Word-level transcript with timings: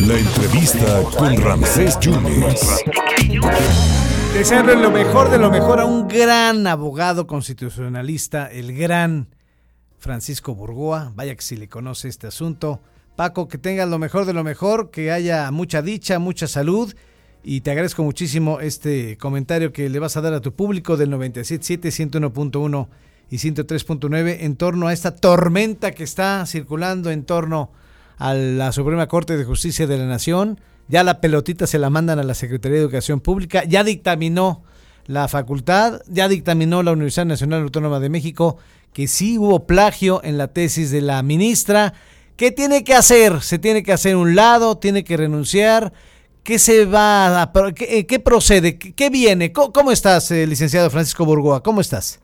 La 0.00 0.18
entrevista 0.18 1.02
con 1.16 1.36
Ramsés 1.36 1.98
Yunes. 2.00 2.84
Desearle 4.32 4.74
lo 4.76 4.90
mejor 4.90 5.30
de 5.30 5.38
lo 5.38 5.50
mejor 5.50 5.78
a 5.78 5.84
un 5.84 6.08
gran 6.08 6.66
abogado 6.66 7.26
constitucionalista, 7.26 8.50
el 8.50 8.76
gran 8.76 9.28
Francisco 9.98 10.54
Burgoa. 10.54 11.12
Vaya 11.14 11.36
que 11.36 11.42
si 11.42 11.56
le 11.56 11.68
conoce 11.68 12.08
este 12.08 12.26
asunto. 12.26 12.80
Paco, 13.14 13.46
que 13.46 13.58
tengas 13.58 13.88
lo 13.88 14.00
mejor 14.00 14.24
de 14.24 14.32
lo 14.32 14.42
mejor, 14.42 14.90
que 14.90 15.12
haya 15.12 15.50
mucha 15.52 15.80
dicha, 15.80 16.18
mucha 16.18 16.48
salud. 16.48 16.92
Y 17.44 17.60
te 17.60 17.70
agradezco 17.70 18.02
muchísimo 18.02 18.58
este 18.60 19.16
comentario 19.16 19.72
que 19.72 19.88
le 19.88 20.00
vas 20.00 20.16
a 20.16 20.22
dar 20.22 20.34
a 20.34 20.40
tu 20.40 20.54
público 20.54 20.96
del 20.96 21.10
97.7, 21.10 22.10
101.1 22.10 22.88
y 23.34 23.38
103.9 23.38 24.36
en 24.42 24.54
torno 24.54 24.86
a 24.86 24.92
esta 24.92 25.16
tormenta 25.16 25.90
que 25.90 26.04
está 26.04 26.46
circulando 26.46 27.10
en 27.10 27.24
torno 27.24 27.72
a 28.16 28.32
la 28.32 28.70
Suprema 28.70 29.08
Corte 29.08 29.36
de 29.36 29.42
Justicia 29.42 29.88
de 29.88 29.98
la 29.98 30.06
Nación. 30.06 30.60
Ya 30.86 31.02
la 31.02 31.20
pelotita 31.20 31.66
se 31.66 31.80
la 31.80 31.90
mandan 31.90 32.20
a 32.20 32.22
la 32.22 32.34
Secretaría 32.34 32.76
de 32.76 32.84
Educación 32.84 33.18
Pública. 33.18 33.64
Ya 33.64 33.82
dictaminó 33.82 34.62
la 35.06 35.26
facultad, 35.26 36.00
ya 36.06 36.28
dictaminó 36.28 36.84
la 36.84 36.92
Universidad 36.92 37.26
Nacional 37.26 37.62
Autónoma 37.62 37.98
de 37.98 38.08
México 38.08 38.58
que 38.92 39.08
sí 39.08 39.36
hubo 39.36 39.66
plagio 39.66 40.20
en 40.22 40.38
la 40.38 40.46
tesis 40.46 40.92
de 40.92 41.00
la 41.00 41.20
ministra. 41.24 41.92
¿Qué 42.36 42.52
tiene 42.52 42.84
que 42.84 42.94
hacer? 42.94 43.42
Se 43.42 43.58
tiene 43.58 43.82
que 43.82 43.92
hacer 43.92 44.14
un 44.14 44.36
lado, 44.36 44.78
tiene 44.78 45.02
que 45.02 45.16
renunciar. 45.16 45.92
¿Qué 46.44 46.60
se 46.60 46.84
va 46.84 47.42
a, 47.42 47.52
qué, 47.74 48.06
qué 48.06 48.20
procede? 48.20 48.78
¿Qué, 48.78 49.10
viene? 49.10 49.50
¿Cómo, 49.50 49.90
estás, 49.90 50.30
eh, 50.30 50.46
licenciado 50.46 50.88
Francisco 50.88 51.24
Burgoa? 51.24 51.64
¿Cómo 51.64 51.80
estás? 51.80 52.20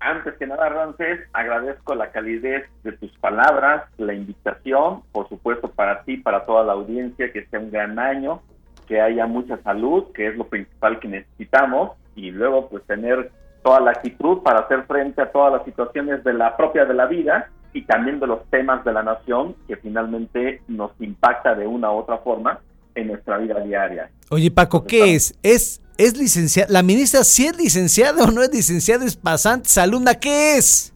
Antes 0.00 0.34
que 0.38 0.46
nada, 0.46 0.68
Ramsés, 0.70 1.20
agradezco 1.34 1.94
la 1.94 2.10
calidez 2.10 2.64
de 2.82 2.92
tus 2.92 3.12
palabras, 3.18 3.84
la 3.98 4.14
invitación, 4.14 5.02
por 5.12 5.28
supuesto 5.28 5.70
para 5.70 6.02
ti, 6.04 6.16
para 6.16 6.46
toda 6.46 6.64
la 6.64 6.72
audiencia, 6.72 7.30
que 7.32 7.44
sea 7.46 7.60
un 7.60 7.70
gran 7.70 7.98
año, 7.98 8.40
que 8.88 9.00
haya 9.00 9.26
mucha 9.26 9.58
salud, 9.62 10.06
que 10.14 10.28
es 10.28 10.36
lo 10.36 10.44
principal 10.44 10.98
que 11.00 11.08
necesitamos, 11.08 11.92
y 12.16 12.30
luego 12.30 12.68
pues 12.70 12.82
tener 12.84 13.30
toda 13.62 13.80
la 13.80 13.90
actitud 13.90 14.42
para 14.42 14.60
hacer 14.60 14.84
frente 14.84 15.20
a 15.20 15.30
todas 15.30 15.52
las 15.52 15.64
situaciones 15.64 16.24
de 16.24 16.32
la 16.32 16.56
propia 16.56 16.86
de 16.86 16.94
la 16.94 17.04
vida 17.04 17.50
y 17.72 17.82
también 17.82 18.18
de 18.20 18.26
los 18.26 18.44
temas 18.50 18.84
de 18.84 18.92
la 18.92 19.02
nación 19.02 19.54
que 19.68 19.76
finalmente 19.76 20.62
nos 20.66 20.92
impacta 20.98 21.54
de 21.54 21.66
una 21.66 21.92
u 21.92 21.96
otra 21.96 22.18
forma 22.18 22.58
en 22.94 23.08
nuestra 23.08 23.38
vida 23.38 23.60
diaria. 23.60 24.10
Oye 24.30 24.50
Paco, 24.50 24.84
¿qué 24.84 25.14
es? 25.14 25.38
¿Es 25.42 25.82
es 26.00 26.16
licenciada? 26.16 26.72
¿La 26.72 26.82
ministra 26.82 27.22
sí 27.24 27.46
es 27.46 27.56
licenciada 27.58 28.24
o 28.24 28.30
no 28.30 28.42
es 28.42 28.52
licenciada? 28.52 29.04
¿Es 29.04 29.16
pasante? 29.16 29.68
¿Alumna? 29.78 30.14
¿Qué 30.14 30.56
es? 30.56 30.94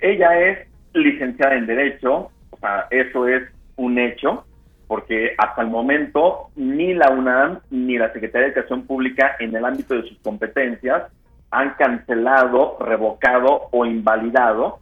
Ella 0.00 0.38
es 0.38 0.68
licenciada 0.94 1.56
en 1.56 1.66
Derecho, 1.66 2.30
o 2.50 2.56
sea, 2.60 2.86
eso 2.90 3.26
es 3.26 3.42
un 3.76 3.98
hecho, 3.98 4.44
porque 4.86 5.34
hasta 5.38 5.62
el 5.62 5.68
momento 5.68 6.50
ni 6.54 6.94
la 6.94 7.10
UNAM 7.10 7.60
ni 7.70 7.98
la 7.98 8.12
Secretaría 8.12 8.48
de 8.48 8.52
Educación 8.52 8.86
Pública 8.86 9.36
en 9.40 9.54
el 9.54 9.64
ámbito 9.64 9.94
de 9.94 10.08
sus 10.08 10.18
competencias 10.18 11.04
han 11.50 11.74
cancelado, 11.74 12.78
revocado 12.80 13.68
o 13.72 13.84
invalidado 13.84 14.78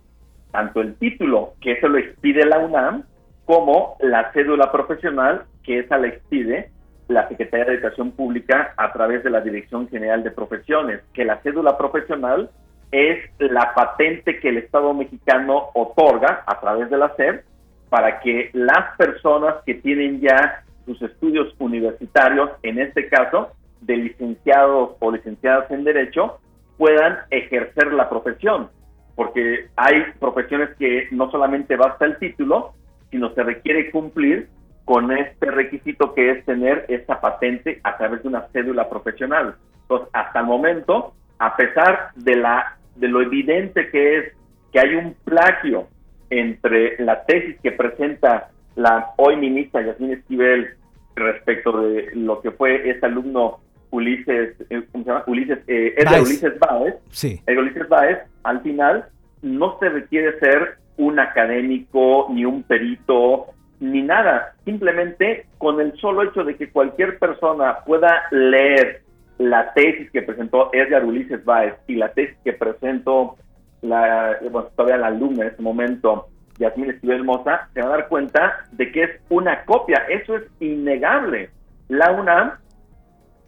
tanto 0.52 0.80
el 0.80 0.94
título, 0.96 1.54
que 1.60 1.72
eso 1.72 1.88
lo 1.88 1.98
expide 1.98 2.44
la 2.44 2.58
UNAM, 2.58 3.04
como 3.44 3.96
la 4.00 4.32
cédula 4.32 4.70
profesional, 4.72 5.44
que 5.62 5.80
esa 5.80 5.96
la 5.98 6.08
expide 6.08 6.70
la 7.10 7.28
Secretaría 7.28 7.66
de 7.66 7.74
Educación 7.74 8.12
Pública 8.12 8.72
a 8.76 8.92
través 8.92 9.24
de 9.24 9.30
la 9.30 9.40
Dirección 9.40 9.88
General 9.88 10.22
de 10.22 10.30
Profesiones, 10.30 11.00
que 11.12 11.24
la 11.24 11.40
cédula 11.42 11.76
profesional 11.76 12.50
es 12.92 13.18
la 13.38 13.74
patente 13.74 14.38
que 14.38 14.48
el 14.48 14.58
Estado 14.58 14.94
mexicano 14.94 15.70
otorga 15.74 16.44
a 16.46 16.60
través 16.60 16.88
de 16.88 16.96
la 16.96 17.14
SED 17.16 17.40
para 17.88 18.20
que 18.20 18.50
las 18.52 18.96
personas 18.96 19.56
que 19.66 19.74
tienen 19.74 20.20
ya 20.20 20.62
sus 20.86 21.02
estudios 21.02 21.52
universitarios, 21.58 22.50
en 22.62 22.78
este 22.78 23.08
caso 23.08 23.50
de 23.80 23.96
licenciados 23.96 24.96
o 25.00 25.10
licenciadas 25.10 25.68
en 25.70 25.84
Derecho, 25.84 26.38
puedan 26.78 27.18
ejercer 27.30 27.92
la 27.92 28.08
profesión, 28.08 28.70
porque 29.16 29.68
hay 29.76 30.04
profesiones 30.20 30.70
que 30.78 31.08
no 31.10 31.30
solamente 31.30 31.76
basta 31.76 32.04
el 32.04 32.18
título, 32.18 32.72
sino 33.10 33.34
se 33.34 33.42
requiere 33.42 33.90
cumplir 33.90 34.48
con 34.84 35.12
este 35.12 35.50
requisito 35.50 36.14
que 36.14 36.30
es 36.30 36.44
tener 36.44 36.84
esta 36.88 37.20
patente 37.20 37.80
a 37.84 37.96
través 37.96 38.22
de 38.22 38.28
una 38.28 38.48
cédula 38.52 38.88
profesional. 38.88 39.54
Entonces, 39.82 40.08
hasta 40.12 40.40
el 40.40 40.46
momento, 40.46 41.14
a 41.38 41.56
pesar 41.56 42.10
de 42.16 42.36
la 42.36 42.76
de 42.96 43.08
lo 43.08 43.22
evidente 43.22 43.90
que 43.90 44.18
es 44.18 44.32
que 44.72 44.80
hay 44.80 44.94
un 44.94 45.14
plagio 45.24 45.88
entre 46.28 47.02
la 47.02 47.24
tesis 47.24 47.56
que 47.62 47.72
presenta 47.72 48.50
la 48.76 49.12
hoy 49.16 49.36
ministra 49.36 49.82
Yasmín 49.82 50.12
Esquivel 50.12 50.74
respecto 51.16 51.80
de 51.82 52.10
lo 52.14 52.40
que 52.40 52.50
fue 52.50 52.88
este 52.88 53.06
alumno 53.06 53.58
Ulises, 53.90 54.54
eh, 54.70 54.82
¿cómo 54.92 55.04
se 55.04 55.10
llama? 55.10 55.24
Ulises, 55.26 55.58
eh, 55.66 55.94
Ulises 56.20 56.58
Báez, 56.60 56.94
sí. 57.10 57.40
Ulises 57.48 57.88
Báez, 57.88 58.18
al 58.44 58.60
final 58.62 59.06
no 59.42 59.78
se 59.80 59.88
requiere 59.88 60.38
ser 60.38 60.76
un 60.96 61.18
académico, 61.18 62.28
ni 62.30 62.44
un 62.44 62.62
perito, 62.62 63.46
ni 63.80 64.02
nada. 64.02 64.54
Simplemente 64.64 65.46
con 65.58 65.80
el 65.80 65.98
solo 65.98 66.22
hecho 66.22 66.44
de 66.44 66.56
que 66.56 66.70
cualquier 66.70 67.18
persona 67.18 67.78
pueda 67.84 68.22
leer 68.30 69.02
la 69.38 69.72
tesis 69.72 70.10
que 70.10 70.22
presentó 70.22 70.70
Edgar 70.72 71.04
Ulises 71.04 71.44
Báez 71.44 71.74
y 71.86 71.96
la 71.96 72.12
tesis 72.12 72.36
que 72.44 72.52
presentó 72.52 73.36
la, 73.80 74.36
bueno, 74.50 74.68
todavía 74.76 74.98
la 74.98 75.06
alumna 75.06 75.44
en 75.44 75.48
este 75.48 75.62
momento, 75.62 76.28
Yasmín 76.58 76.90
Esquivel 76.90 77.24
Moza, 77.24 77.68
se 77.72 77.80
va 77.80 77.88
a 77.88 77.96
dar 77.96 78.08
cuenta 78.08 78.66
de 78.72 78.92
que 78.92 79.04
es 79.04 79.10
una 79.30 79.64
copia. 79.64 80.04
Eso 80.10 80.36
es 80.36 80.44
innegable. 80.60 81.48
La 81.88 82.12
UNAM 82.12 82.52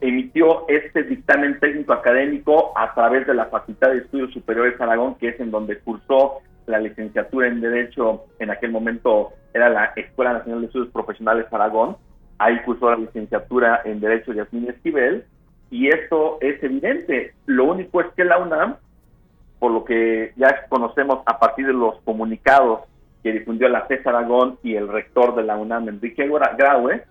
emitió 0.01 0.67
este 0.69 1.03
dictamen 1.05 1.61
técnico 1.61 1.93
académico 1.93 2.73
a 2.77 2.95
través 2.95 3.27
de 3.27 3.35
la 3.35 3.47
Facultad 3.47 3.91
de 3.91 3.99
Estudios 3.99 4.33
Superiores 4.33 4.81
Aragón, 4.81 5.15
que 5.17 5.29
es 5.29 5.41
en 5.41 5.51
donde 5.51 5.79
cursó 5.79 6.41
la 6.67 6.79
licenciatura 6.79 7.49
en 7.49 7.61
Derecho, 7.61 8.25
en 8.39 8.51
aquel 8.51 8.71
momento 8.71 9.33
era 9.53 9.69
la 9.69 9.93
Escuela 9.97 10.35
Nacional 10.35 10.61
de 10.61 10.67
Estudios 10.67 10.93
Profesionales 10.93 11.47
Aragón, 11.51 11.97
ahí 12.39 12.61
cursó 12.65 12.91
la 12.91 12.97
licenciatura 12.97 13.83
en 13.85 14.01
Derecho 14.01 14.33
Yasmín 14.33 14.69
Esquivel, 14.69 15.25
y 15.71 15.89
esto 15.89 16.39
es 16.41 16.63
evidente. 16.63 17.35
Lo 17.47 17.65
único 17.65 18.01
es 18.01 18.09
que 18.15 18.25
la 18.25 18.39
UNAM, 18.39 18.77
por 19.59 19.73
lo 19.73 19.85
que 19.85 20.33
ya 20.37 20.67
conocemos 20.69 21.23
a 21.25 21.39
partir 21.39 21.67
de 21.67 21.73
los 21.73 22.01
comunicados 22.03 22.81
que 23.23 23.33
difundió 23.33 23.69
la 23.69 23.87
CES 23.87 24.07
Aragón 24.07 24.59
y 24.63 24.75
el 24.75 24.89
rector 24.89 25.35
de 25.35 25.45
la 25.45 25.57
UNAM, 25.57 25.89
Enrique 25.89 26.29
Graue, 26.59 27.05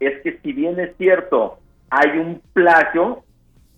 es 0.00 0.22
que 0.22 0.38
si 0.38 0.52
bien 0.52 0.80
es 0.80 0.96
cierto 0.96 1.58
hay 1.90 2.18
un 2.18 2.40
plagio 2.52 3.22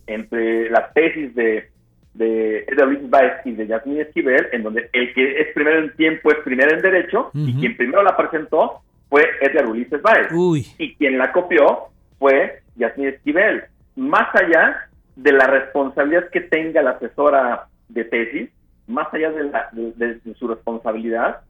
entre 0.07 0.71
la 0.71 0.93
tesis 0.93 1.35
de, 1.35 1.72
de 2.15 2.65
Edgar 2.69 2.89
Luis 2.89 3.09
Baez 3.09 3.47
y 3.47 3.53
de 3.53 3.67
Yasmín 3.67 4.01
Esquivel, 4.01 4.49
en 4.53 4.63
donde 4.63 4.91
el 4.93 5.15
que 5.15 5.41
es 5.41 5.49
primero 5.55 5.79
en 5.79 5.97
tiempo 5.97 6.31
es 6.31 6.39
primero 6.45 6.75
en 6.75 6.83
derecho, 6.83 7.31
y 7.35 7.55
quien 7.59 7.77
primero 7.77 8.03
la 8.03 8.17
presentó 8.17 8.83
fue 9.09 9.23
Edgar 9.41 9.67
Ulises 9.67 10.03
Baez. 10.03 10.31
Y 10.79 10.95
quien 10.95 11.19
la 11.19 11.33
copió 11.33 11.89
fue 12.19 12.61
Yasmín 12.77 13.09
Esquivel. 13.09 13.65
Más 13.97 14.29
allá 14.35 14.89
de 15.17 15.33
la 15.33 15.47
responsabilidad 15.47 16.29
que 16.31 16.41
tenga 16.41 16.83
la 16.83 16.93
asesora 16.93 17.69
de 17.89 18.05
tesis, 18.05 18.51
más 18.87 19.13
allá 19.13 19.31
de, 19.31 19.45
la, 19.45 19.69
de 19.73 20.21
su 20.39 20.49
responsabilidad, 20.49 21.43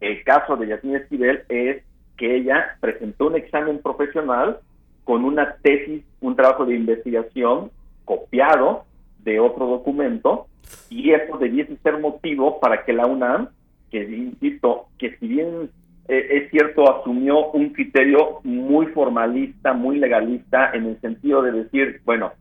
el 0.00 0.22
caso 0.24 0.56
de 0.56 0.68
Yasmín 0.68 0.96
Esquivel 0.96 1.44
es 1.48 1.82
que 2.16 2.36
ella 2.36 2.76
presentó 2.80 3.26
un 3.28 3.36
examen 3.36 3.78
profesional 3.78 4.58
con 5.04 5.24
una 5.24 5.56
tesis, 5.62 6.02
un 6.20 6.36
trabajo 6.36 6.64
de 6.64 6.76
investigación 6.76 7.70
copiado 8.04 8.84
de 9.24 9.40
otro 9.40 9.66
documento 9.66 10.46
y 10.90 11.12
eso 11.12 11.38
debiese 11.38 11.76
ser 11.82 11.98
motivo 11.98 12.60
para 12.60 12.84
que 12.84 12.92
la 12.92 13.06
UNAM, 13.06 13.48
que 13.90 14.02
insisto, 14.02 14.86
que 14.98 15.16
si 15.16 15.28
bien 15.28 15.70
eh, 16.08 16.28
es 16.30 16.50
cierto, 16.50 17.00
asumió 17.00 17.50
un 17.50 17.70
criterio 17.70 18.40
muy 18.44 18.86
formalista, 18.86 19.72
muy 19.72 19.98
legalista, 19.98 20.70
en 20.72 20.86
el 20.86 21.00
sentido 21.00 21.42
de 21.42 21.52
decir, 21.52 22.00
bueno, 22.04 22.32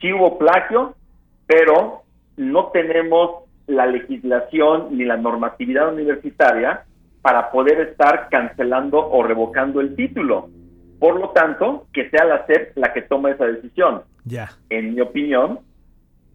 sí 0.00 0.12
hubo 0.12 0.38
plagio, 0.38 0.94
pero 1.46 2.02
no 2.36 2.66
tenemos 2.66 3.44
la 3.66 3.86
legislación 3.86 4.96
ni 4.96 5.04
la 5.04 5.16
normatividad 5.16 5.92
universitaria 5.92 6.84
para 7.22 7.50
poder 7.50 7.80
estar 7.80 8.28
cancelando 8.30 8.98
o 8.98 9.22
revocando 9.22 9.80
el 9.80 9.94
título. 9.94 10.48
Por 10.98 11.18
lo 11.18 11.30
tanto, 11.30 11.86
que 11.92 12.10
sea 12.10 12.24
la 12.24 12.46
SEP 12.46 12.76
la 12.76 12.92
que 12.92 13.02
toma 13.02 13.30
esa 13.30 13.46
decisión. 13.46 14.02
Ya. 14.24 14.50
En 14.68 14.94
mi 14.94 15.00
opinión, 15.00 15.60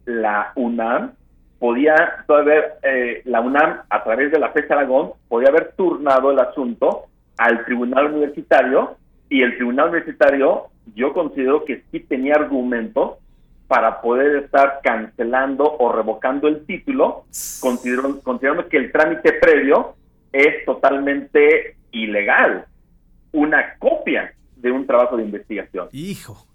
la 0.06 0.52
UNAM 0.54 1.12
podía 1.58 2.24
todavía, 2.26 2.64
eh, 2.82 3.22
la 3.24 3.40
UNAM, 3.40 3.82
a 3.88 4.04
través 4.04 4.30
de 4.30 4.38
la 4.38 4.50
FES 4.50 4.70
Aragón, 4.70 5.12
podía 5.28 5.48
haber 5.48 5.72
turnado 5.76 6.30
el 6.30 6.38
asunto 6.38 7.04
al 7.36 7.64
tribunal 7.64 8.12
universitario 8.12 8.96
y 9.28 9.42
el 9.42 9.56
tribunal 9.56 9.88
universitario 9.90 10.66
yo 10.94 11.12
considero 11.12 11.64
que 11.64 11.82
sí 11.90 12.00
tenía 12.00 12.34
argumentos 12.34 13.18
para 13.66 14.00
poder 14.00 14.44
estar 14.44 14.80
cancelando 14.82 15.76
o 15.78 15.92
revocando 15.92 16.46
el 16.46 16.64
título, 16.66 17.24
considerando, 17.60 18.20
considerando 18.22 18.68
que 18.68 18.76
el 18.76 18.92
trámite 18.92 19.32
previo 19.32 19.96
es 20.32 20.64
totalmente 20.64 21.76
ilegal, 21.90 22.66
una 23.32 23.74
copia 23.78 24.32
de 24.54 24.70
un 24.70 24.86
trabajo 24.86 25.16
de 25.16 25.24
investigación. 25.24 25.88
Hijo. 25.92 26.46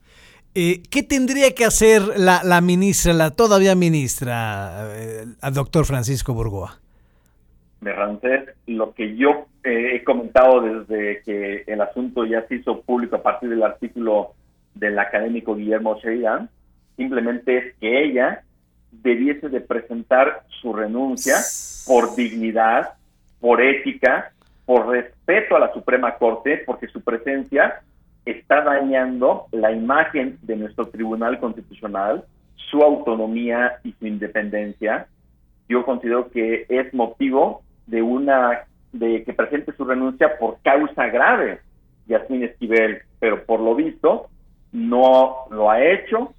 Eh, 0.53 0.83
¿Qué 0.89 1.01
tendría 1.01 1.55
que 1.55 1.63
hacer 1.63 2.01
la, 2.17 2.41
la 2.43 2.59
ministra, 2.59 3.13
la 3.13 3.31
todavía 3.31 3.73
ministra, 3.73 4.89
eh, 4.97 5.25
al 5.39 5.53
doctor 5.53 5.85
Francisco 5.85 6.33
Burgoa? 6.33 6.77
Me 7.79 7.93
lo 8.67 8.93
que 8.93 9.15
yo 9.15 9.47
eh, 9.63 9.95
he 9.95 10.03
comentado 10.03 10.61
desde 10.61 11.21
que 11.23 11.63
el 11.67 11.81
asunto 11.81 12.25
ya 12.25 12.45
se 12.47 12.55
hizo 12.55 12.81
público 12.81 13.15
a 13.15 13.23
partir 13.23 13.49
del 13.49 13.63
artículo 13.63 14.33
del 14.75 14.99
académico 14.99 15.55
Guillermo 15.55 15.97
Sheridan, 15.97 16.49
simplemente 16.97 17.57
es 17.57 17.75
que 17.79 18.03
ella 18.03 18.43
debiese 18.91 19.47
de 19.47 19.61
presentar 19.61 20.43
su 20.61 20.73
renuncia 20.73 21.37
por 21.87 22.13
dignidad, 22.15 22.93
por 23.39 23.61
ética, 23.61 24.33
por 24.65 24.89
respeto 24.89 25.55
a 25.55 25.59
la 25.59 25.73
Suprema 25.73 26.15
Corte, 26.15 26.61
porque 26.65 26.87
su 26.87 27.01
presencia 27.01 27.81
está 28.25 28.61
dañando 28.61 29.47
la 29.51 29.71
imagen 29.71 30.37
de 30.41 30.55
nuestro 30.55 30.87
Tribunal 30.87 31.39
Constitucional, 31.39 32.25
su 32.55 32.81
autonomía 32.81 33.79
y 33.83 33.93
su 33.93 34.07
independencia. 34.07 35.07
Yo 35.67 35.85
considero 35.85 36.29
que 36.29 36.65
es 36.69 36.93
motivo 36.93 37.63
de 37.87 38.01
una 38.01 38.65
de 38.91 39.23
que 39.23 39.33
presente 39.33 39.73
su 39.73 39.85
renuncia 39.85 40.37
por 40.37 40.61
causa 40.61 41.07
grave, 41.07 41.59
Yasmín 42.07 42.43
Esquivel, 42.43 43.01
pero 43.19 43.45
por 43.45 43.59
lo 43.59 43.73
visto 43.75 44.27
no 44.71 45.45
lo 45.49 45.69
ha 45.69 45.81
hecho, 45.81 46.33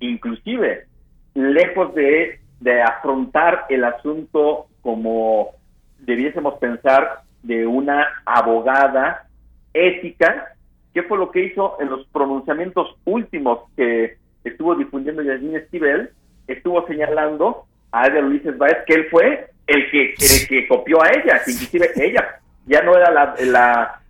inclusive 0.00 0.86
lejos 1.34 1.94
de, 1.94 2.40
de 2.60 2.82
afrontar 2.82 3.66
el 3.68 3.84
asunto 3.84 4.66
como 4.80 5.50
debiésemos 5.98 6.54
pensar 6.58 7.22
de 7.42 7.66
una 7.66 8.06
abogada 8.24 9.28
ética, 9.72 10.54
¿qué 10.98 11.04
fue 11.04 11.16
lo 11.16 11.30
que 11.30 11.44
hizo 11.44 11.76
en 11.78 11.90
los 11.90 12.04
pronunciamientos 12.08 12.96
últimos 13.04 13.60
que 13.76 14.16
estuvo 14.42 14.74
difundiendo 14.74 15.22
Yasmín 15.22 15.54
Esquivel? 15.54 16.10
Estuvo 16.48 16.84
señalando 16.88 17.66
a 17.92 18.08
Edgar 18.08 18.24
Ulises 18.24 18.58
Báez 18.58 18.78
que 18.84 18.94
él 18.94 19.06
fue 19.08 19.48
el 19.68 19.88
que 19.92 20.14
el 20.18 20.48
que 20.48 20.66
copió 20.66 21.00
a 21.00 21.10
ella, 21.10 21.40
que 21.44 21.52
inclusive 21.52 21.92
ella 21.94 22.40
ya 22.66 22.82
no 22.82 22.96
era 22.96 23.12
la, 23.12 23.36
la 23.44 24.00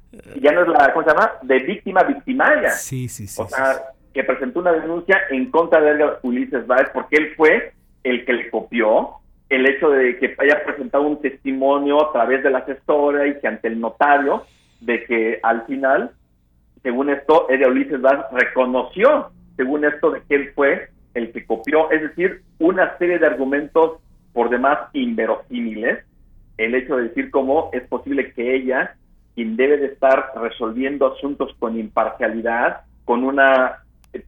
ya 0.40 0.52
no 0.52 0.62
es 0.62 0.68
la, 0.68 0.94
¿cómo 0.94 1.04
se 1.04 1.10
llama? 1.10 1.32
De 1.42 1.58
víctima 1.58 2.04
victimaria. 2.04 2.70
Sí, 2.70 3.06
sí, 3.06 3.26
sí. 3.26 3.42
O 3.42 3.46
sea, 3.46 3.82
que 4.14 4.24
presentó 4.24 4.60
una 4.60 4.72
denuncia 4.72 5.20
en 5.28 5.50
contra 5.50 5.82
de 5.82 5.90
Edgar 5.90 6.20
Ulises 6.22 6.66
Báez 6.66 6.88
porque 6.94 7.16
él 7.16 7.34
fue 7.36 7.74
el 8.02 8.24
que 8.24 8.32
le 8.32 8.48
copió 8.48 9.10
el 9.50 9.66
hecho 9.66 9.90
de 9.90 10.18
que 10.18 10.34
haya 10.38 10.64
presentado 10.64 11.04
un 11.04 11.20
testimonio 11.20 12.08
a 12.08 12.12
través 12.12 12.42
de 12.42 12.48
la 12.48 12.60
asesora 12.60 13.26
y 13.26 13.38
que 13.40 13.46
ante 13.46 13.68
el 13.68 13.78
notario 13.78 14.44
de 14.80 15.04
que 15.04 15.40
al 15.42 15.66
final, 15.66 16.12
según 16.82 17.10
esto, 17.10 17.46
Edgar 17.48 17.70
Ulises 17.70 18.00
Báez 18.00 18.20
reconoció, 18.32 19.30
según 19.56 19.84
esto, 19.84 20.10
de 20.10 20.22
que 20.22 20.34
él 20.34 20.52
fue 20.54 20.88
el 21.14 21.32
que 21.32 21.44
copió, 21.44 21.90
es 21.90 22.02
decir, 22.02 22.42
una 22.58 22.96
serie 22.98 23.18
de 23.18 23.26
argumentos 23.26 24.00
por 24.32 24.50
demás 24.50 24.78
inverosímiles, 24.92 26.04
el 26.58 26.74
hecho 26.74 26.96
de 26.96 27.08
decir 27.08 27.30
cómo 27.30 27.70
es 27.72 27.82
posible 27.88 28.32
que 28.32 28.54
ella, 28.54 28.94
quien 29.34 29.56
debe 29.56 29.78
de 29.78 29.86
estar 29.86 30.32
resolviendo 30.36 31.14
asuntos 31.14 31.54
con 31.58 31.78
imparcialidad, 31.78 32.82
con 33.04 33.24
una 33.24 33.82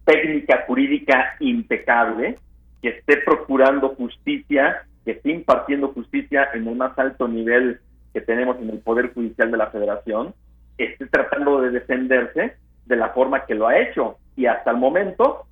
técnica 0.04 0.64
jurídica 0.66 1.36
impecable, 1.40 2.38
que 2.82 2.90
esté 2.90 3.18
procurando 3.18 3.90
justicia, 3.90 4.82
que 5.04 5.12
esté 5.12 5.32
impartiendo 5.32 5.88
justicia 5.88 6.48
en 6.54 6.66
el 6.66 6.76
más 6.76 6.98
alto 6.98 7.28
nivel 7.28 7.80
que 8.12 8.20
tenemos 8.20 8.58
en 8.58 8.70
el 8.70 8.78
Poder 8.78 9.12
Judicial 9.12 9.50
de 9.50 9.56
la 9.56 9.68
Federación, 9.68 10.34
esté 10.84 11.06
tratando 11.06 11.60
de 11.60 11.70
defenderse 11.70 12.56
de 12.86 12.96
la 12.96 13.10
forma 13.10 13.46
que 13.46 13.54
lo 13.54 13.68
ha 13.68 13.78
hecho. 13.78 14.16
Y 14.36 14.46
hasta 14.46 14.70
el 14.70 14.76
momento, 14.76 15.44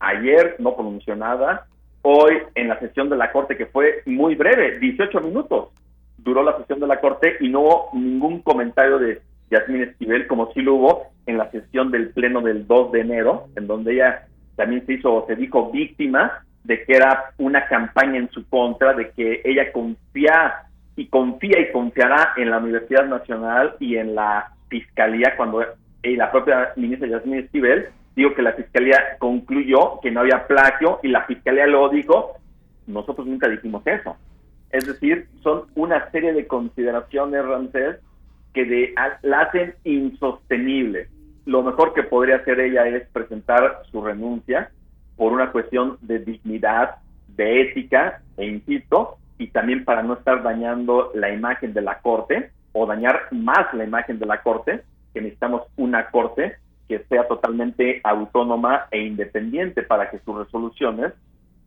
ayer 0.00 0.56
no 0.58 0.74
pronunció 0.74 1.16
nada, 1.16 1.66
hoy 2.02 2.38
en 2.54 2.68
la 2.68 2.78
sesión 2.80 3.08
de 3.08 3.16
la 3.16 3.32
Corte, 3.32 3.56
que 3.56 3.66
fue 3.66 4.02
muy 4.06 4.34
breve, 4.34 4.78
18 4.78 5.20
minutos 5.20 5.68
duró 6.22 6.42
la 6.42 6.56
sesión 6.58 6.80
de 6.80 6.86
la 6.86 7.00
Corte 7.00 7.36
y 7.40 7.48
no 7.48 7.60
hubo 7.60 7.90
ningún 7.94 8.42
comentario 8.42 8.98
de 8.98 9.20
Yasmín 9.50 9.82
Esquivel, 9.82 10.26
como 10.26 10.52
sí 10.52 10.62
lo 10.62 10.74
hubo 10.74 11.06
en 11.26 11.38
la 11.38 11.50
sesión 11.50 11.90
del 11.90 12.10
Pleno 12.10 12.40
del 12.40 12.66
2 12.66 12.92
de 12.92 13.00
enero, 13.00 13.48
en 13.56 13.66
donde 13.66 13.94
ella 13.94 14.26
también 14.56 14.84
se 14.86 14.94
hizo, 14.94 15.24
se 15.26 15.36
dijo 15.36 15.70
víctima 15.70 16.44
de 16.64 16.84
que 16.84 16.94
era 16.94 17.32
una 17.38 17.66
campaña 17.66 18.18
en 18.18 18.30
su 18.30 18.48
contra, 18.48 18.94
de 18.94 19.10
que 19.10 19.42
ella 19.44 19.72
confía 19.72 20.68
y 20.94 21.06
confía 21.06 21.60
y 21.60 21.72
confiará 21.72 22.34
en 22.36 22.50
la 22.50 22.58
Universidad 22.58 23.06
Nacional 23.06 23.74
y 23.80 23.96
en 23.96 24.14
la 24.14 24.52
Fiscalía 24.72 25.36
cuando 25.36 25.62
y 26.02 26.16
la 26.16 26.32
propia 26.32 26.72
ministra 26.76 27.06
Yasmín 27.06 27.40
Esquivel 27.40 27.88
digo 28.16 28.34
que 28.34 28.40
la 28.40 28.54
fiscalía 28.54 29.18
concluyó 29.18 30.00
que 30.00 30.10
no 30.10 30.20
había 30.20 30.46
plagio 30.46 30.98
y 31.02 31.08
la 31.08 31.24
fiscalía 31.26 31.66
lo 31.66 31.90
dijo, 31.90 32.38
nosotros 32.86 33.26
nunca 33.26 33.48
dijimos 33.48 33.86
eso. 33.86 34.16
Es 34.70 34.86
decir, 34.86 35.28
son 35.42 35.64
una 35.74 36.10
serie 36.10 36.32
de 36.32 36.46
consideraciones, 36.46 37.44
Ramsés, 37.44 37.98
que 38.54 38.64
de, 38.64 38.94
la 39.20 39.40
hacen 39.42 39.74
insostenible. 39.84 41.08
Lo 41.44 41.62
mejor 41.62 41.92
que 41.92 42.02
podría 42.02 42.36
hacer 42.36 42.60
ella 42.60 42.86
es 42.86 43.06
presentar 43.10 43.82
su 43.90 44.02
renuncia 44.02 44.70
por 45.16 45.34
una 45.34 45.52
cuestión 45.52 45.98
de 46.00 46.18
dignidad, 46.20 46.96
de 47.28 47.60
ética, 47.60 48.22
e 48.38 48.46
insisto, 48.46 49.18
y 49.36 49.48
también 49.48 49.84
para 49.84 50.02
no 50.02 50.14
estar 50.14 50.42
dañando 50.42 51.10
la 51.14 51.30
imagen 51.30 51.74
de 51.74 51.82
la 51.82 51.98
Corte 51.98 52.50
o 52.72 52.86
dañar 52.86 53.28
más 53.30 53.72
la 53.74 53.84
imagen 53.84 54.18
de 54.18 54.26
la 54.26 54.42
Corte, 54.42 54.82
que 55.12 55.20
necesitamos 55.20 55.62
una 55.76 56.10
Corte 56.10 56.56
que 56.88 57.04
sea 57.08 57.26
totalmente 57.26 58.00
autónoma 58.04 58.86
e 58.90 59.00
independiente 59.02 59.82
para 59.82 60.10
que 60.10 60.18
sus 60.20 60.36
resoluciones 60.36 61.12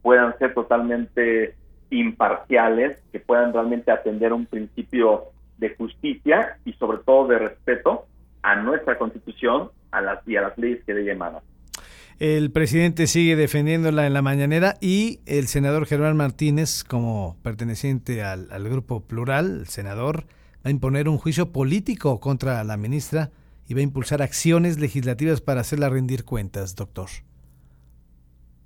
puedan 0.02 0.38
ser 0.38 0.54
totalmente 0.54 1.56
imparciales, 1.90 3.02
que 3.12 3.19
puedan 3.19 3.54
realmente 3.54 3.92
atender 3.92 4.34
un 4.34 4.46
principio 4.46 5.25
de 5.57 5.75
justicia 5.75 6.57
y 6.66 6.74
sobre 6.74 7.00
todo 7.00 7.28
de 7.28 7.40
respeto 7.40 8.06
a 8.44 8.56
nuestra 8.56 8.98
constitución 8.98 9.72
a 9.92 10.01
las, 10.01 10.28
y 10.28 10.36
a 10.36 10.42
las 10.42 10.58
leyes 10.58 10.84
que 10.86 10.94
de 10.94 11.01
ella 11.01 11.42
El 12.19 12.51
presidente 12.51 13.08
sigue 13.08 13.36
defendiéndola 13.36 14.06
en 14.06 14.13
la 14.13 14.22
mañanera 14.22 14.75
y 14.81 15.22
el 15.25 15.48
senador 15.48 15.86
Germán 15.86 16.18
Martínez, 16.18 16.84
como 16.84 17.38
perteneciente 17.42 18.22
al, 18.24 18.48
al 18.51 18.69
grupo 18.69 19.01
plural, 19.01 19.62
el 19.62 19.68
senador, 19.68 20.25
a 20.65 20.71
imponer 20.71 21.07
un 21.07 21.19
juicio 21.19 21.51
político 21.51 22.19
contra 22.19 22.63
la 22.63 22.75
ministra 22.75 23.29
y 23.67 23.75
va 23.75 23.81
a 23.81 23.84
impulsar 23.84 24.24
acciones 24.24 24.79
legislativas 24.79 25.39
para 25.39 25.62
hacerla 25.62 25.89
rendir 25.89 26.25
cuentas, 26.25 26.75
doctor. 26.75 27.07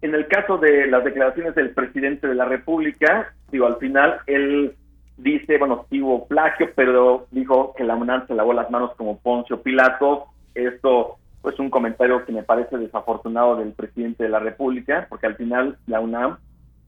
En 0.02 0.16
el 0.16 0.28
caso 0.28 0.58
de 0.58 0.88
las 0.88 1.04
declaraciones 1.04 1.56
del 1.56 1.72
presidente 1.72 2.26
de 2.26 2.36
la 2.36 2.46
República, 2.46 3.34
digo, 3.52 3.68
al 3.68 3.76
final 3.78 4.20
él 4.28 4.76
dice, 5.18 5.58
bueno, 5.58 5.88
sí 5.90 6.02
hubo 6.02 6.26
plagio, 6.26 6.70
pero 6.74 7.28
dijo 7.32 7.74
que 7.78 7.84
la 7.84 7.98
UNAM 7.98 8.26
se 8.28 8.34
lavó 8.34 8.54
las 8.54 8.72
manos 8.72 8.92
como 8.96 9.20
Poncio 9.20 9.62
Pilato. 9.62 10.28
Esto 10.56 11.18
pues 11.42 11.60
un 11.60 11.70
comentario 11.70 12.26
que 12.26 12.32
me 12.32 12.44
parece 12.44 12.78
desafortunado 12.78 13.58
del 13.58 13.74
presidente 13.74 14.24
de 14.24 14.30
la 14.30 14.40
República, 14.40 15.06
porque 15.10 15.28
al 15.28 15.36
final 15.36 15.78
la 15.86 16.00
UNAM 16.00 16.38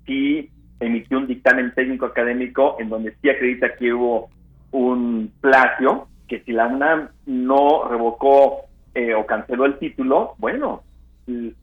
sí 0.06 0.50
emitió 0.80 1.18
un 1.18 1.28
dictamen 1.28 1.74
técnico 1.74 2.06
académico 2.06 2.78
en 2.80 2.90
donde 2.90 3.14
sí 3.22 3.30
acredita 3.30 3.76
que 3.76 3.94
hubo 3.94 4.30
un 4.72 5.32
plagio, 5.42 6.08
que 6.28 6.40
si 6.42 6.52
la 6.52 6.68
UNAM 6.68 7.10
no 7.26 7.88
revocó 7.90 8.62
eh, 8.96 9.14
o 9.14 9.26
canceló 9.26 9.66
el 9.66 9.78
título, 9.80 10.36
bueno, 10.38 10.84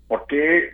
¿por 0.06 0.26
qué 0.26 0.70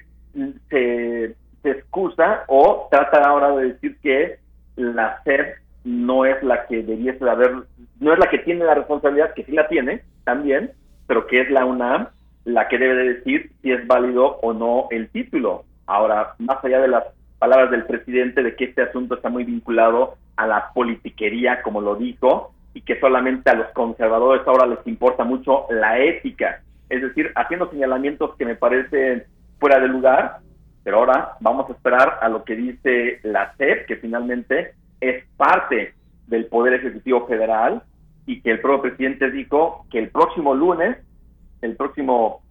se, 0.70 1.36
excusa 1.62 2.44
o 2.48 2.88
trata 2.90 3.22
ahora 3.26 3.56
de 3.56 3.72
decir 3.72 3.96
que 4.02 4.38
la 4.76 5.22
SED 5.24 5.54
no 5.84 6.26
es 6.26 6.42
la 6.42 6.66
que 6.66 6.82
debiese 6.82 7.24
de 7.24 7.30
haber, 7.30 7.52
no 8.00 8.12
es 8.12 8.18
la 8.18 8.28
que 8.28 8.38
tiene 8.38 8.64
la 8.64 8.74
responsabilidad, 8.74 9.32
que 9.32 9.44
sí 9.44 9.52
la 9.52 9.66
tiene 9.68 10.02
también, 10.24 10.72
pero 11.06 11.26
que 11.26 11.40
es 11.40 11.50
la 11.50 11.64
UNAM 11.64 12.08
la 12.44 12.68
que 12.68 12.78
debe 12.78 12.94
de 12.94 13.14
decir 13.14 13.50
si 13.62 13.72
es 13.72 13.86
válido 13.86 14.38
o 14.42 14.52
no 14.52 14.88
el 14.90 15.08
título. 15.08 15.64
Ahora, 15.86 16.34
más 16.38 16.62
allá 16.62 16.80
de 16.80 16.88
las 16.88 17.04
palabras 17.38 17.70
del 17.70 17.84
presidente 17.84 18.42
de 18.42 18.54
que 18.56 18.64
este 18.64 18.82
asunto 18.82 19.14
está 19.14 19.30
muy 19.30 19.44
vinculado 19.44 20.16
a 20.36 20.46
la 20.46 20.72
politiquería, 20.72 21.62
como 21.62 21.80
lo 21.80 21.96
dijo, 21.96 22.52
y 22.74 22.82
que 22.82 22.98
solamente 22.98 23.50
a 23.50 23.54
los 23.54 23.68
conservadores 23.68 24.46
ahora 24.46 24.66
les 24.66 24.84
importa 24.86 25.24
mucho 25.24 25.66
la 25.70 25.98
ética. 25.98 26.62
Es 26.88 27.02
decir, 27.02 27.32
haciendo 27.36 27.70
señalamientos 27.70 28.34
que 28.36 28.44
me 28.44 28.56
parecen 28.56 29.24
fuera 29.58 29.78
de 29.78 29.88
lugar, 29.88 30.38
pero 30.82 30.98
ahora 30.98 31.36
vamos 31.40 31.68
a 31.68 31.72
esperar 31.72 32.18
a 32.20 32.28
lo 32.28 32.44
que 32.44 32.56
dice 32.56 33.20
la 33.22 33.54
SEP, 33.56 33.86
que 33.86 33.96
finalmente 33.96 34.74
es 35.00 35.24
parte 35.36 35.94
del 36.26 36.46
Poder 36.46 36.74
Ejecutivo 36.74 37.26
Federal 37.26 37.82
y 38.26 38.40
que 38.40 38.50
el 38.50 38.60
propio 38.60 38.90
presidente 38.90 39.30
dijo 39.30 39.86
que 39.90 39.98
el 39.98 40.10
próximo 40.10 40.54
lunes, 40.54 40.96
el 41.62 41.76
próximo 41.76 42.42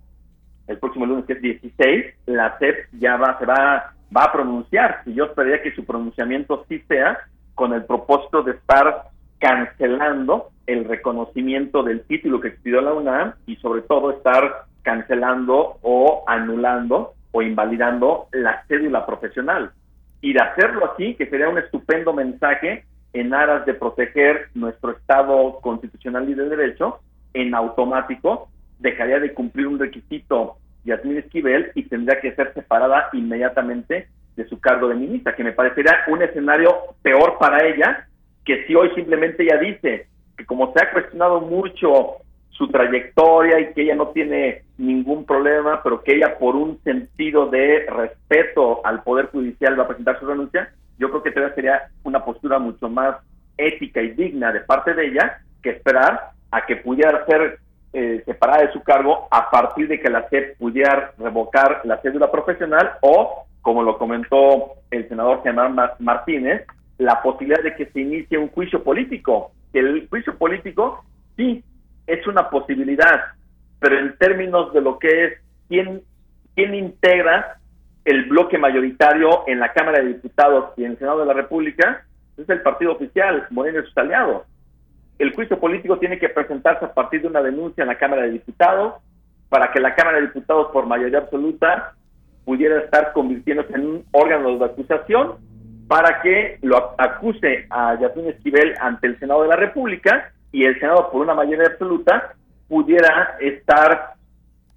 el 0.68 0.78
próximo 0.78 1.06
lunes 1.06 1.25
que 1.25 1.34
es 1.34 1.42
16, 1.42 2.06
la 2.28 2.58
SEP 2.58 2.88
ya 2.94 3.18
va 3.18 3.38
se 3.38 3.46
va 3.46 3.94
va 4.16 4.24
a 4.25 4.32
pronunciar 4.32 5.02
y 5.06 5.13
yo 5.13 5.25
esperaría 5.25 5.62
que 5.62 5.74
su 5.75 5.86
pronunciamiento 5.86 6.66
sí 6.70 6.80
sea 6.88 7.18
con 7.56 7.74
el 7.74 7.86
propósito 7.86 8.44
de 8.44 8.52
estar 8.52 9.10
cancelando 9.40 10.50
el 10.68 10.86
reconocimiento 10.86 11.84
del 11.84 12.04
título 12.04 12.40
que 12.40 12.50
expidió 12.50 12.82
la 12.82 12.94
UNAM 12.94 13.34
y 13.46 13.58
sobre 13.58 13.82
todo 13.82 14.12
estar 14.12 14.66
cancelando 14.82 15.78
o 15.82 16.24
anulando 16.28 17.14
o 17.32 17.42
invalidando 17.42 18.28
la 18.32 18.64
cédula 18.68 19.06
profesional. 19.06 19.72
Y 20.22 20.34
de 20.34 20.42
hacerlo 20.42 20.92
así, 20.94 21.16
que 21.16 21.28
sería 21.28 21.50
un 21.50 21.58
estupendo 21.58 22.14
mensaje 22.14 22.86
en 23.12 23.34
aras 23.34 23.66
de 23.66 23.74
proteger 23.74 24.48
nuestro 24.54 24.92
Estado 24.92 25.60
constitucional 25.62 26.30
y 26.30 26.34
de 26.34 26.50
derecho, 26.50 27.00
en 27.34 27.54
automático 27.54 28.50
dejaría 28.80 29.20
de 29.20 29.34
cumplir 29.34 29.68
un 29.68 29.80
requisito 29.80 30.58
Yasmín 30.84 31.18
Esquivel 31.18 31.72
y 31.76 31.84
tendría 31.84 32.20
que 32.20 32.34
ser 32.36 32.54
separada 32.54 33.10
inmediatamente 33.14 34.08
de 34.36 34.48
su 34.48 34.60
cargo 34.60 34.88
de 34.88 34.96
ministra, 34.96 35.36
que 35.36 35.44
me 35.44 35.54
parecería 35.54 36.00
un 36.08 36.22
escenario 36.22 36.75
peor 37.02 37.38
para 37.40 37.66
ella 37.66 38.08
que 38.46 38.66
si 38.66 38.75
hoy 38.75 38.90
simplemente 38.96 39.44
ella 39.44 39.58
dice 39.58 40.08
que 40.38 40.46
como 40.46 40.74
se 40.74 40.84
ha 40.84 40.92
cuestionado 40.92 41.42
mucho 41.42 42.18
su 42.50 42.68
trayectoria 42.68 43.60
y 43.60 43.74
que 43.74 43.84
ella 43.84 43.96
no 43.96 44.10
tiene 44.10 44.63
ningún 44.78 45.25
problema, 45.25 45.82
pero 45.84 46.04
que 46.04 46.16
ella 46.16 46.38
por 46.38 46.56
un 46.56 46.80
sentido 46.84 47.48
de 47.48 47.86
respeto 47.90 48.86
al 48.86 49.02
Poder 49.04 49.28
Judicial 49.28 49.80
va 49.80 49.84
a 49.84 49.88
presentar 49.88 50.20
su 50.20 50.25
renuncia, 50.25 50.72
yo 51.00 51.10
creo 51.10 51.24
que 51.24 51.32
todavía 51.32 51.56
sería 51.56 51.82
una 52.04 52.24
postura 52.24 52.60
mucho 52.60 52.90
más 52.90 53.18
ética 53.58 54.02
y 54.02 54.10
digna 54.12 54.52
de 54.52 54.62
parte 54.62 54.94
de 54.94 55.08
ella 55.08 55.40
que 55.62 55.72
esperar 55.72 56.32
a 56.52 56.66
que 56.66 56.75
pudiera 56.75 57.25
ser 57.25 57.60
eh, 57.94 58.24
separada 58.25 58.66
de 58.66 58.74
su 58.74 58.82
cargo 58.82 59.28
a 59.32 59.50
partir 59.50 59.88
de 59.88 60.00
que 60.00 60.10
la 60.10 60.28
SEP 60.30 60.58
pudiera 60.58 61.12
revocar 61.18 61.82
la 61.84 62.02
cédula 62.02 62.32
profesional 62.32 62.94
o, 63.02 63.43
como 63.63 63.82
lo 63.82 63.98
comentó 63.98 64.74
el 64.91 65.08
senador 65.08 65.41
Germán 65.41 65.75
Martínez, 66.00 66.67
la 66.98 67.22
posibilidad 67.24 67.63
de 67.63 67.75
que 67.75 67.88
se 67.88 68.01
inicie 68.01 68.38
un 68.38 68.50
juicio 68.50 68.84
político. 68.84 69.51
El 69.72 70.08
juicio 70.10 70.38
político 70.38 71.03
sí 71.36 71.63
es 72.05 72.27
una 72.27 72.50
posibilidad, 72.50 73.22
pero 73.79 73.98
en 73.98 74.15
términos 74.17 74.74
de 74.74 74.82
lo 74.82 75.00
que 75.00 75.25
es 75.25 75.34
quién, 75.70 76.01
quién 76.55 76.75
integra 76.75 77.58
el 78.03 78.25
bloque 78.25 78.58
mayoritario 78.58 79.48
en 79.48 79.60
la 79.60 79.72
Cámara 79.72 80.00
de 80.00 80.10
Diputados 80.10 80.72
y 80.75 80.84
en 80.84 80.91
el 80.91 81.00
Senado 81.00 81.22
de 81.22 81.25
la 81.25 81.34
República, 81.34 82.05
es 82.38 82.50
el 82.50 82.62
partido 82.62 82.91
oficial, 82.91 83.48
Moreno 83.50 83.79
y 83.79 83.84
sus 83.84 83.98
aliados. 83.98 84.43
El 85.20 85.34
juicio 85.34 85.58
político 85.58 86.00
tiene 86.00 86.20
que 86.20 86.27
presentarse 86.27 86.84
a 86.84 86.93
partir 86.93 87.22
de 87.22 87.29
una 87.29 87.41
denuncia 87.41 87.84
en 87.84 87.88
la 87.88 87.98
Cámara 87.98 88.24
de 88.24 88.32
Diputados 88.32 88.96
para 89.48 89.72
que 89.72 89.79
la 89.79 89.96
Cámara 89.96 90.17
de 90.17 90.27
Diputados, 90.27 90.67
por 90.74 90.86
mayoría 90.86 91.20
absoluta, 91.20 91.93
pudiera 92.46 92.80
estar 92.80 93.14
convirtiéndose 93.14 93.74
en 93.74 93.86
un 93.86 94.06
órgano 94.12 94.58
de 94.58 94.66
acusación 94.66 95.36
para 95.88 96.22
que 96.22 96.58
lo 96.62 96.96
acuse 96.98 97.68
a 97.70 98.00
Yasmín 98.00 98.28
Esquivel 98.28 98.74
ante 98.80 99.08
el 99.08 99.20
Senado 99.20 99.44
de 99.44 99.50
la 99.50 99.56
República 99.56 100.32
y 100.52 100.66
el 100.66 100.80
Senado, 100.80 101.10
por 101.12 101.22
una 101.22 101.34
mayoría 101.34 101.68
absoluta, 101.68 102.34
pudiera 102.68 103.38
estar 103.40 104.14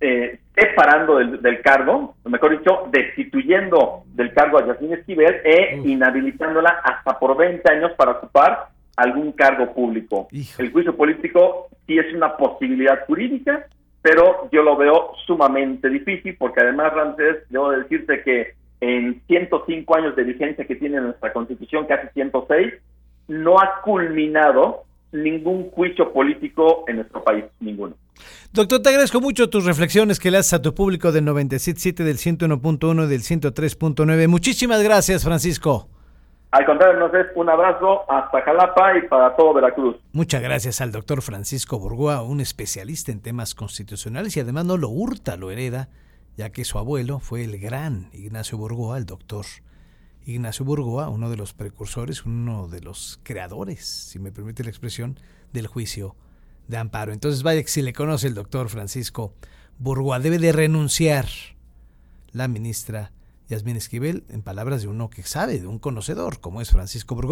eh, 0.00 0.38
separando 0.54 1.16
del, 1.16 1.60
cargo, 1.60 2.16
o 2.22 2.28
mejor 2.28 2.58
dicho, 2.58 2.88
destituyendo 2.90 4.02
del 4.06 4.32
cargo 4.32 4.58
a 4.58 4.66
Yasmín 4.66 4.94
Esquivel 4.94 5.40
e 5.44 5.80
inhabilitándola 5.84 6.80
hasta 6.82 7.18
por 7.18 7.36
20 7.36 7.70
años 7.70 7.92
para 7.96 8.12
ocupar 8.12 8.68
algún 8.96 9.32
cargo 9.32 9.72
público. 9.72 10.28
El 10.58 10.72
juicio 10.72 10.96
político 10.96 11.68
sí 11.86 11.98
es 11.98 12.12
una 12.14 12.36
posibilidad 12.36 13.04
jurídica, 13.06 13.66
pero 14.06 14.48
yo 14.52 14.62
lo 14.62 14.76
veo 14.76 15.14
sumamente 15.26 15.88
difícil 15.88 16.36
porque 16.38 16.60
además, 16.60 16.92
Ramsés, 16.92 17.38
debo 17.50 17.72
decirte 17.72 18.22
que 18.22 18.54
en 18.80 19.20
105 19.26 19.96
años 19.96 20.14
de 20.14 20.22
vigencia 20.22 20.64
que 20.64 20.76
tiene 20.76 21.00
nuestra 21.00 21.32
Constitución, 21.32 21.86
casi 21.88 22.06
106, 22.14 22.74
no 23.26 23.58
ha 23.58 23.80
culminado 23.82 24.84
ningún 25.10 25.70
juicio 25.70 26.12
político 26.12 26.84
en 26.86 26.96
nuestro 26.96 27.24
país, 27.24 27.46
ninguno. 27.58 27.96
Doctor, 28.52 28.80
te 28.80 28.90
agradezco 28.90 29.20
mucho 29.20 29.50
tus 29.50 29.64
reflexiones 29.64 30.20
que 30.20 30.30
le 30.30 30.38
haces 30.38 30.52
a 30.52 30.62
tu 30.62 30.72
público 30.72 31.10
del 31.10 31.24
97.7, 31.24 32.04
del 32.04 32.18
101.1 32.18 33.06
del 33.06 33.22
103.9. 33.22 34.28
Muchísimas 34.28 34.84
gracias, 34.84 35.24
Francisco. 35.24 35.88
Al 36.50 36.64
contrario, 36.64 37.06
es 37.06 37.26
un 37.34 37.50
abrazo 37.50 38.10
hasta 38.10 38.40
Jalapa 38.42 38.96
y 38.98 39.08
para 39.08 39.34
todo 39.36 39.52
Veracruz. 39.54 39.96
Muchas 40.12 40.40
gracias 40.42 40.80
al 40.80 40.92
doctor 40.92 41.22
Francisco 41.22 41.78
Burgoa, 41.78 42.22
un 42.22 42.40
especialista 42.40 43.12
en 43.12 43.20
temas 43.20 43.54
constitucionales 43.54 44.36
y 44.36 44.40
además 44.40 44.64
no 44.64 44.76
lo 44.76 44.88
hurta, 44.88 45.36
lo 45.36 45.50
hereda 45.50 45.88
ya 46.36 46.50
que 46.50 46.64
su 46.64 46.78
abuelo 46.78 47.18
fue 47.18 47.44
el 47.44 47.58
gran 47.58 48.10
Ignacio 48.12 48.58
Burgoa, 48.58 48.98
el 48.98 49.06
doctor 49.06 49.46
Ignacio 50.26 50.64
Burgoa, 50.64 51.08
uno 51.08 51.30
de 51.30 51.36
los 51.36 51.54
precursores, 51.54 52.26
uno 52.26 52.68
de 52.68 52.80
los 52.80 53.20
creadores, 53.22 53.86
si 53.86 54.18
me 54.18 54.32
permite 54.32 54.62
la 54.62 54.70
expresión, 54.70 55.18
del 55.52 55.66
juicio 55.66 56.14
de 56.68 56.76
amparo. 56.76 57.12
Entonces, 57.12 57.42
vaya 57.42 57.62
que 57.62 57.68
si 57.68 57.80
le 57.80 57.92
conoce 57.92 58.26
el 58.26 58.34
doctor 58.34 58.68
Francisco 58.68 59.32
Burgoa, 59.78 60.18
debe 60.18 60.38
de 60.38 60.52
renunciar 60.52 61.26
la 62.32 62.48
ministra 62.48 63.12
Yasmín 63.48 63.76
Esquivel, 63.76 64.24
en 64.28 64.42
palabras 64.42 64.82
de 64.82 64.88
uno 64.88 65.10
que 65.10 65.22
sabe, 65.22 65.58
de 65.58 65.66
un 65.66 65.78
conocedor, 65.78 66.40
como 66.40 66.60
es 66.60 66.70
Francisco 66.70 67.14
Burgoa. 67.14 67.24